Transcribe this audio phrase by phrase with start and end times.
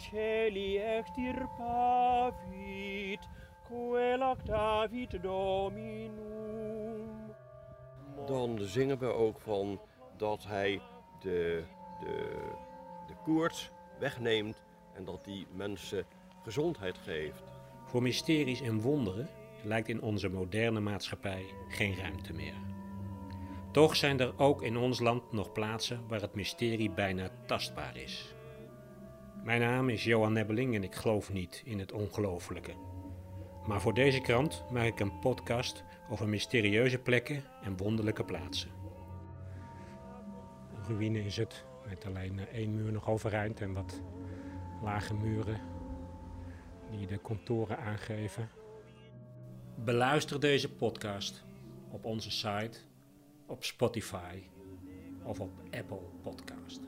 [0.00, 2.38] celi extirpavit,
[5.20, 6.16] Dominum.
[8.26, 9.80] Dan zingen we ook van
[10.16, 10.80] dat hij
[11.20, 11.64] de,
[12.00, 12.40] de,
[13.06, 14.62] de koorts wegneemt
[14.94, 16.04] en dat die mensen
[16.42, 17.42] gezondheid geeft.
[17.84, 19.28] Voor mysteries en wonderen
[19.62, 22.54] lijkt in onze moderne maatschappij geen ruimte meer.
[23.70, 28.34] Toch zijn er ook in ons land nog plaatsen waar het mysterie bijna tastbaar is.
[29.44, 32.72] Mijn naam is Johan Nebbeling en ik geloof niet in het ongelooflijke.
[33.66, 38.70] Maar voor deze krant maak ik een podcast over mysterieuze plekken en wonderlijke plaatsen.
[40.74, 44.02] Een ruïne is het, met alleen eh, één muur nog overeind en wat
[44.82, 45.60] lage muren
[46.90, 48.48] die de contouren aangeven.
[49.74, 51.44] Beluister deze podcast
[51.90, 52.78] op onze site,
[53.46, 54.42] op Spotify
[55.22, 56.80] of op Apple Podcast.